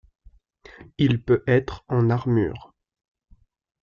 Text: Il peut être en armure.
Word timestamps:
Il 0.97 1.21
peut 1.23 1.43
être 1.45 1.85
en 1.87 2.09
armure. 2.09 2.73